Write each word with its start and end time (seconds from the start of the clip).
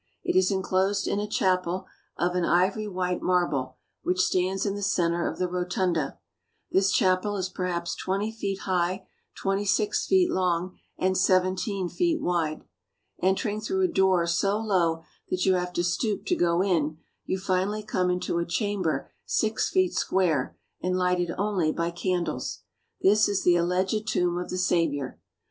It 0.23 0.35
is 0.35 0.49
enclosed 0.49 1.07
in 1.07 1.19
a 1.19 1.27
chapel 1.29 1.85
of 2.17 2.33
an 2.33 2.43
ivory 2.43 2.87
white 2.87 3.21
mar 3.21 3.47
ble, 3.47 3.75
which 4.01 4.19
stands 4.19 4.65
in 4.65 4.73
the 4.73 4.81
centre 4.81 5.27
of 5.29 5.37
the 5.37 5.47
rotunda. 5.47 6.17
This 6.71 6.91
chapel 6.91 7.37
is 7.37 7.49
perhaps 7.49 7.93
twenty 7.93 8.31
feet 8.31 8.61
high, 8.61 9.05
twenty 9.35 9.63
six 9.63 10.07
feet 10.07 10.31
long, 10.31 10.75
and 10.97 11.15
seventeen 11.15 11.87
feet 11.87 12.19
wide. 12.19 12.63
Entering 13.21 13.61
through 13.61 13.81
a 13.83 13.87
door 13.87 14.25
so 14.25 14.57
low 14.57 15.03
that 15.29 15.45
you 15.45 15.53
have 15.53 15.71
to 15.73 15.83
stoop 15.83 16.25
to 16.25 16.35
go 16.35 16.63
in, 16.63 16.97
you 17.27 17.37
finally 17.37 17.83
come 17.83 18.09
into 18.09 18.39
a 18.39 18.43
chamber 18.47 19.11
six 19.27 19.69
feet 19.69 19.93
square 19.93 20.57
and 20.81 20.97
lighted 20.97 21.29
only 21.37 21.71
by 21.71 21.91
can 21.91 22.25
dles. 22.25 22.61
This 23.01 23.29
is 23.29 23.43
the 23.43 23.55
alleged 23.55 24.07
tomb 24.07 24.39
of 24.39 24.49
the 24.49 24.57
Saviour. 24.57 25.19